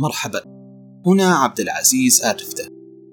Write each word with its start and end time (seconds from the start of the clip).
مرحبا. 0.00 0.42
هنا 1.06 1.34
عبد 1.34 1.60
العزيز 1.60 2.22
آرفته 2.22 2.68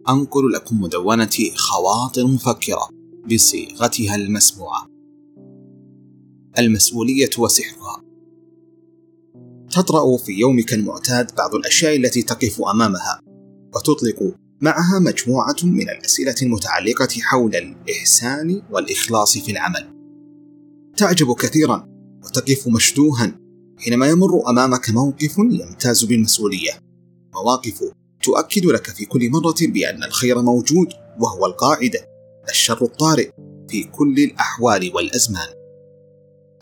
أنقل 0.09 0.51
لكم 0.51 0.81
مدونتي 0.81 1.53
خواطر 1.55 2.27
مفكرة 2.27 2.89
بصيغتها 3.33 4.15
المسموعة. 4.15 4.87
المسؤولية 6.59 7.29
وسحرها. 7.37 8.03
تطرأ 9.71 10.17
في 10.17 10.31
يومك 10.31 10.73
المعتاد 10.73 11.35
بعض 11.35 11.55
الأشياء 11.55 11.95
التي 11.95 12.21
تقف 12.21 12.61
أمامها 12.61 13.21
وتطلق 13.75 14.35
معها 14.61 14.99
مجموعة 14.99 15.55
من 15.63 15.89
الأسئلة 15.89 16.35
المتعلقة 16.41 17.21
حول 17.21 17.55
الإحسان 17.55 18.61
والإخلاص 18.71 19.37
في 19.37 19.51
العمل. 19.51 19.93
تعجب 20.97 21.33
كثيرا 21.33 21.87
وتقف 22.25 22.67
مشدوها. 22.67 23.46
حينما 23.77 24.07
يمر 24.07 24.49
أمامك 24.49 24.89
موقف 24.89 25.37
يمتاز 25.37 26.03
بالمسؤولية. 26.03 26.71
مواقف 27.33 27.83
تؤكد 28.23 28.65
لك 28.65 28.87
في 28.87 29.05
كل 29.05 29.29
مرة 29.29 29.55
بأن 29.61 30.03
الخير 30.03 30.41
موجود 30.41 30.87
وهو 31.19 31.45
القاعدة 31.45 31.99
الشر 32.49 32.83
الطارئ 32.83 33.29
في 33.69 33.83
كل 33.83 34.19
الأحوال 34.19 34.91
والأزمان. 34.95 35.47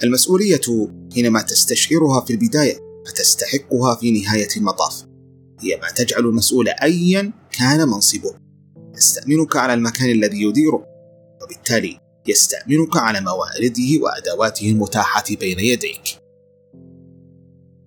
المسؤولية 0.04 0.90
حينما 1.14 1.42
تستشعرها 1.42 2.22
في 2.22 2.34
البداية 2.34 2.80
فتستحقها 3.08 3.96
في 3.96 4.12
نهاية 4.12 4.48
المطاف. 4.58 5.04
هي 5.60 5.80
ما 5.82 5.92
تجعل 5.96 6.26
المسؤول 6.26 6.70
أيا 6.70 7.34
كان 7.52 7.88
منصبه. 7.88 8.36
يستأمنك 8.98 9.56
على 9.56 9.74
المكان 9.74 10.12
الذي 10.12 10.42
يديره 10.42 10.86
وبالتالي 11.44 12.00
يستأمنك 12.28 12.98
على 12.98 13.22
موارده 13.22 14.02
وأدواته 14.02 14.70
المتاحة 14.70 15.24
بين 15.40 15.60
يديك. 15.60 16.25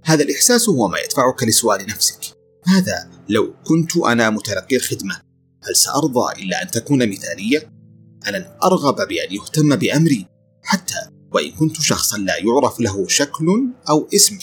هذا 0.09 0.25
الإحساس 0.25 0.69
هو 0.69 0.89
ما 0.89 0.99
يدفعك 0.99 1.43
لسؤال 1.43 1.87
نفسك. 1.89 2.19
ماذا 2.67 3.11
لو 3.29 3.55
كنت 3.65 3.97
أنا 3.97 4.31
متلقي 4.31 4.77
الخدمة؟ 4.77 5.21
هل 5.63 5.77
سأرضى 5.77 6.43
إلا 6.43 6.63
أن 6.63 6.71
تكون 6.71 7.11
مثالية؟ 7.11 7.73
ألن 8.29 8.47
أرغب 8.65 8.97
بأن 8.97 9.35
يهتم 9.35 9.77
بأمري 9.77 10.27
حتى 10.63 10.95
وإن 11.33 11.51
كنت 11.51 11.81
شخصا 11.81 12.19
لا 12.19 12.37
يعرف 12.37 12.81
له 12.81 13.09
شكل 13.09 13.47
أو 13.89 14.09
اسم 14.15 14.39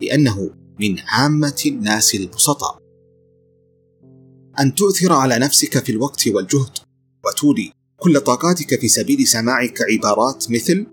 لأنه 0.00 0.50
من 0.80 0.98
عامة 0.98 1.62
الناس 1.66 2.14
البسطاء. 2.14 2.78
أن 4.60 4.74
تؤثر 4.74 5.12
على 5.12 5.38
نفسك 5.38 5.84
في 5.84 5.92
الوقت 5.92 6.28
والجهد 6.28 6.78
وتولي 7.24 7.72
كل 7.96 8.20
طاقاتك 8.20 8.80
في 8.80 8.88
سبيل 8.88 9.26
سماعك 9.26 9.78
عبارات 9.90 10.50
مثل 10.50 10.86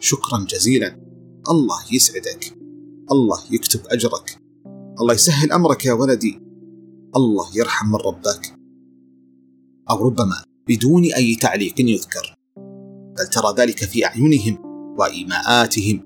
شكرا 0.00 0.46
جزيلا 0.50 0.96
الله 1.48 1.78
يسعدك 1.92 2.61
الله 3.12 3.38
يكتب 3.50 3.80
أجرك. 3.86 4.38
الله 5.00 5.14
يسهل 5.14 5.52
أمرك 5.52 5.86
يا 5.86 5.92
ولدي. 5.92 6.40
الله 7.16 7.46
يرحم 7.54 7.88
من 7.88 7.96
ربك 7.96 8.54
أو 9.90 10.06
ربما 10.06 10.44
بدون 10.68 11.04
أي 11.04 11.36
تعليق 11.36 11.80
يذكر. 11.80 12.34
بل 13.18 13.26
ترى 13.26 13.54
ذلك 13.58 13.84
في 13.84 14.06
أعينهم 14.06 14.58
وإيماءاتهم 14.98 16.00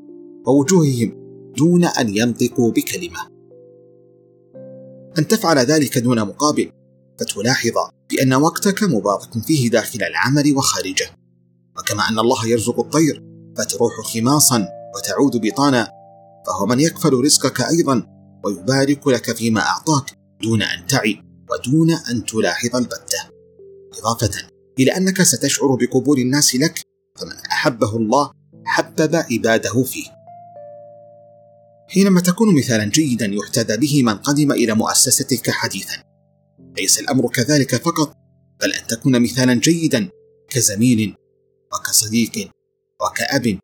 ووجوههم 0.47 1.12
دون 1.57 1.84
أن 1.84 2.17
ينطقوا 2.17 2.73
بكلمة. 2.73 3.21
أن 5.19 5.29
تفعل 5.29 5.59
ذلك 5.59 5.99
دون 5.99 6.21
مقابل 6.21 6.71
فتلاحظ 7.19 7.73
بأن 8.11 8.34
وقتك 8.34 8.83
مبارك 8.83 9.39
فيه 9.47 9.71
داخل 9.71 10.03
العمل 10.03 10.57
وخارجه. 10.57 11.07
وكما 11.79 12.09
أن 12.09 12.19
الله 12.19 12.47
يرزق 12.47 12.81
الطير 12.81 13.23
فتروح 13.57 13.93
خماصا 14.15 14.69
وتعود 14.97 15.47
بطانا 15.47 15.96
فهو 16.47 16.67
من 16.67 16.81
يكفل 16.81 17.13
رزقك 17.13 17.61
أيضا 17.61 18.07
ويبارك 18.45 19.07
لك 19.07 19.37
فيما 19.37 19.61
أعطاك 19.61 20.19
دون 20.43 20.63
أن 20.63 20.87
تعي 20.87 21.23
ودون 21.51 21.91
أن 21.91 22.25
تلاحظ 22.25 22.77
البتة. 22.77 23.19
إضافة 23.99 24.31
إلى 24.79 24.97
أنك 24.97 25.23
ستشعر 25.23 25.75
بقبول 25.75 26.19
الناس 26.19 26.55
لك 26.55 26.81
فمن 27.17 27.37
أحبه 27.53 27.97
الله 27.97 28.31
حبب 28.65 29.17
عباده 29.17 29.83
فيه. 29.83 30.06
حينما 31.89 32.21
تكون 32.21 32.55
مثالا 32.55 32.85
جيدا 32.85 33.27
يحتذى 33.27 33.77
به 33.77 34.03
من 34.03 34.15
قدم 34.15 34.53
إلى 34.53 34.75
مؤسستك 34.75 35.51
حديثا. 35.51 36.03
ليس 36.79 36.99
الأمر 36.99 37.29
كذلك 37.29 37.77
فقط 37.77 38.12
بل 38.61 38.73
أن 38.73 38.87
تكون 38.87 39.23
مثالا 39.23 39.55
جيدا 39.55 40.09
كزميل 40.49 41.17
وكصديق 41.73 42.51
وكأب 43.01 43.59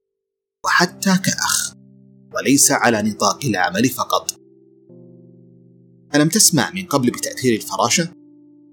وحتى 0.65 1.19
كأخ. 1.25 1.52
وليس 2.35 2.73
على 2.73 3.03
نطاق 3.03 3.45
العمل 3.45 3.89
فقط. 3.89 4.31
ألم 6.15 6.29
تسمع 6.29 6.71
من 6.71 6.87
قبل 6.87 7.11
بتأثير 7.11 7.55
الفراشة؟ 7.55 8.09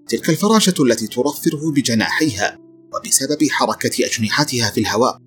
تلك 0.08 0.30
الفراشة 0.30 0.74
التي 0.80 1.08
ترفرف 1.08 1.66
بجناحيها 1.76 2.58
وبسبب 2.94 3.48
حركة 3.50 4.06
أجنحتها 4.06 4.70
في 4.70 4.80
الهواء 4.80 5.18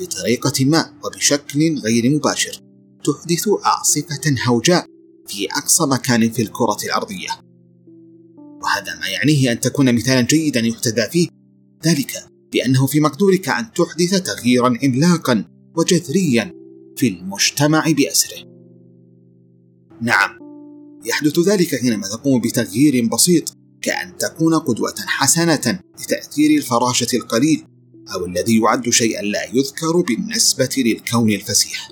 بطريقة 0.00 0.64
ما 0.64 0.92
وبشكل 1.04 1.78
غير 1.78 2.10
مباشر 2.10 2.60
تحدث 3.04 3.48
عاصفة 3.62 4.34
هوجاء 4.46 4.86
في 5.26 5.46
أقصى 5.50 5.86
مكان 5.86 6.30
في 6.30 6.42
الكرة 6.42 6.76
الأرضية. 6.84 7.28
وهذا 8.62 9.00
ما 9.00 9.08
يعنيه 9.08 9.52
أن 9.52 9.60
تكون 9.60 9.94
مثالا 9.94 10.20
جيدا 10.20 10.60
يحتذى 10.60 11.08
فيه. 11.10 11.28
ذلك 11.86 12.12
بأنه 12.52 12.86
في 12.86 13.00
مقدورك 13.00 13.48
أن 13.48 13.72
تحدث 13.72 14.22
تغييرا 14.22 14.78
عملاقا 14.82 15.44
وجذريا. 15.76 16.57
في 16.98 17.08
المجتمع 17.08 17.84
بأسره. 17.90 18.48
نعم 20.02 20.38
يحدث 21.04 21.38
ذلك 21.38 21.74
حينما 21.74 22.08
تقوم 22.08 22.40
بتغيير 22.40 23.06
بسيط 23.06 23.52
كأن 23.82 24.16
تكون 24.16 24.54
قدوة 24.54 24.94
حسنة 25.06 25.80
لتأثير 26.00 26.58
الفراشة 26.58 27.16
القليل 27.16 27.64
أو 28.14 28.26
الذي 28.26 28.60
يعد 28.60 28.90
شيئا 28.90 29.22
لا 29.22 29.44
يذكر 29.54 30.00
بالنسبة 30.00 30.70
للكون 30.76 31.30
الفسيح. 31.30 31.90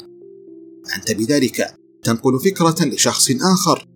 أنت 0.97 1.13
بذلك 1.13 1.75
تنقل 2.03 2.41
فكرة 2.41 2.85
لشخص 2.85 3.31
آخر 3.31 3.89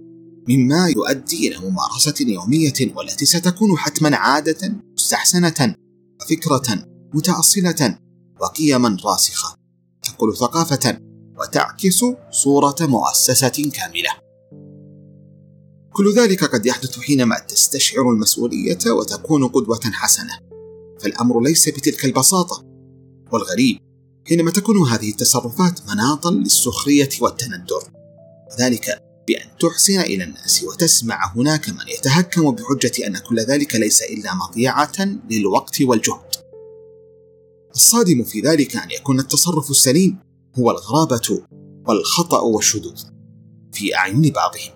مما 0.48 0.88
يؤدي 0.88 1.48
إلى 1.48 1.58
ممارسة 1.58 2.14
يومية 2.20 2.94
والتي 2.96 3.26
ستكون 3.26 3.78
حتما 3.78 4.16
عادة 4.16 4.72
مستحسنة 4.94 5.74
وفكرة 6.20 6.84
متأصلة 7.14 7.98
وقيما 8.40 8.96
راسخة. 9.04 9.59
تنقل 10.20 10.36
ثقافة 10.36 10.98
وتعكس 11.38 12.04
صورة 12.30 12.76
مؤسسة 12.80 13.70
كاملة. 13.74 14.10
كل 15.92 16.14
ذلك 16.14 16.44
قد 16.44 16.66
يحدث 16.66 16.98
حينما 16.98 17.38
تستشعر 17.48 18.10
المسؤولية 18.10 18.78
وتكون 18.98 19.48
قدوة 19.48 19.80
حسنة. 19.84 20.38
فالأمر 21.00 21.40
ليس 21.40 21.68
بتلك 21.68 22.04
البساطة. 22.04 22.64
والغريب 23.32 23.78
حينما 24.28 24.50
تكون 24.50 24.88
هذه 24.88 25.10
التصرفات 25.10 25.80
مناطا 25.88 26.30
للسخرية 26.30 27.08
والتندر. 27.20 27.82
وذلك 28.52 29.02
بأن 29.28 29.56
تحسن 29.60 30.00
إلى 30.00 30.24
الناس 30.24 30.64
وتسمع 30.64 31.32
هناك 31.36 31.68
من 31.68 31.88
يتهكم 31.88 32.50
بحجة 32.50 33.06
أن 33.06 33.18
كل 33.18 33.40
ذلك 33.40 33.74
ليس 33.74 34.02
إلا 34.02 34.34
مضيعة 34.34 35.18
للوقت 35.30 35.82
والجهد. 35.82 36.29
الصادم 37.80 38.24
في 38.24 38.40
ذلك 38.40 38.76
أن 38.76 38.90
يكون 38.90 39.20
التصرف 39.20 39.70
السليم 39.70 40.18
هو 40.58 40.70
الغرابة 40.70 41.42
والخطأ 41.88 42.40
والشذوذ 42.40 43.02
في 43.72 43.96
أعين 43.96 44.22
بعضهم. 44.22 44.74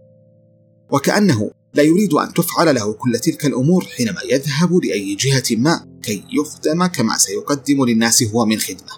وكأنه 0.92 1.50
لا 1.74 1.82
يريد 1.82 2.12
أن 2.12 2.34
تفعل 2.34 2.74
له 2.74 2.92
كل 2.92 3.18
تلك 3.18 3.46
الأمور 3.46 3.84
حينما 3.84 4.20
يذهب 4.30 4.74
لأي 4.74 5.14
جهة 5.14 5.56
ما 5.56 5.98
كي 6.02 6.24
يخدم 6.32 6.86
كما 6.86 7.18
سيقدم 7.18 7.84
للناس 7.84 8.22
هو 8.22 8.44
من 8.44 8.58
خدمة. 8.58 8.92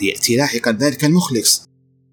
ليأتي 0.00 0.36
لاحقا 0.36 0.72
ذلك 0.72 1.04
المخلص 1.04 1.62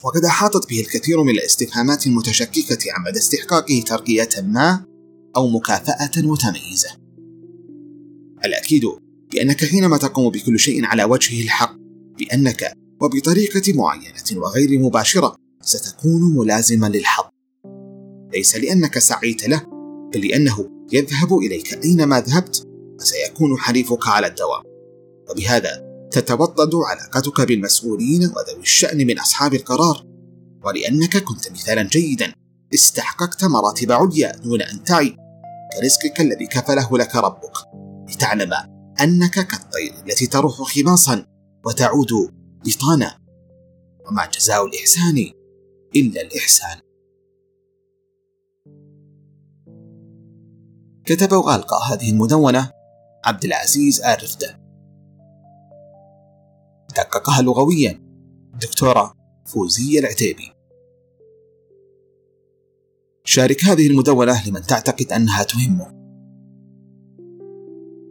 وقد 0.04 0.26
أحاطت 0.26 0.70
به 0.70 0.80
الكثير 0.80 1.24
من 1.24 1.30
الاستفهامات 1.30 2.08
المتشككة 2.08 2.94
عن 2.94 3.04
مدى 3.10 3.20
استحقاقه 3.20 3.84
ترقية 3.88 4.30
ما 4.42 4.86
أو 5.36 5.48
مكافأة 5.48 6.12
متميزة 6.18 6.90
الأكيد 8.46 8.84
بأنك 9.32 9.66
حينما 9.66 9.98
تقوم 9.98 10.32
بكل 10.32 10.60
شيء 10.60 10.86
على 10.86 11.04
وجهه 11.04 11.44
الحق 11.44 11.76
بأنك 12.20 12.74
وبطريقة 13.02 13.74
معينة 13.74 14.24
وغير 14.36 14.80
مباشرة 14.80 15.36
ستكون 15.62 16.38
ملازما 16.38 16.88
للحظ. 16.88 17.24
ليس 18.34 18.56
لأنك 18.56 19.00
سعيت 19.00 19.48
له 19.48 19.62
بل 20.14 20.28
لأنه 20.28 20.70
يذهب 20.94 21.38
إليك 21.38 21.86
أينما 21.86 22.22
ذهبت 22.22 22.64
وسيكون 23.00 23.58
حليفك 23.58 24.08
على 24.08 24.28
الدوام. 24.28 24.64
وبهذا 25.30 25.90
تتوطد 26.12 26.76
علاقتك 26.76 27.42
بالمسؤولين 27.42 28.22
وذوي 28.24 28.62
الشأن 28.62 28.98
من 29.08 29.20
أصحاب 29.20 29.54
القرار. 29.54 30.06
ولأنك 30.66 31.18
كنت 31.18 31.52
مثالا 31.52 31.84
جيدا 31.84 32.34
استحققت 32.74 33.44
مراتب 33.44 33.92
عليا 33.92 34.36
دون 34.36 34.62
أن 34.62 34.84
تعي 34.84 35.16
كرزقك 35.74 36.22
الذي 36.22 36.48
كفله 36.48 36.98
لك 36.98 37.16
ربك. 37.16 37.54
لتعلم 38.10 38.54
أنك 39.04 39.32
كالطير 39.32 39.94
التي 40.06 40.28
تروح 40.28 40.62
خماصا 40.62 41.26
وتعود 41.66 42.12
بطانا 42.66 43.20
وما 44.06 44.26
جزاء 44.26 44.66
الإحسان 44.66 45.32
إلا 45.96 46.22
الإحسان. 46.22 46.80
كتب 51.06 51.32
وألقى 51.32 51.78
هذه 51.92 52.12
المدونة 52.12 52.72
عبد 53.26 53.46
العزيز 53.46 54.02
آل 54.02 54.24
رفدة 54.24 54.60
دققها 56.98 57.42
لغويا 57.42 58.02
دكتورة 58.62 59.14
فوزية 59.46 60.00
العتيبي. 60.00 60.52
شارك 63.24 63.66
هذه 63.66 63.88
المدونة 63.88 64.48
لمن 64.48 64.62
تعتقد 64.62 65.12
أنها 65.12 65.44
تهمه 65.44 65.99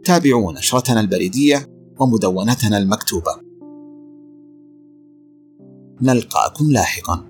تابعوا 0.09 0.53
نشرتنا 0.53 0.99
البريدية 0.99 1.65
ومدونتنا 1.99 2.77
المكتوبة. 2.77 3.31
نلقاكم 6.01 6.71
لاحقا. 6.71 7.29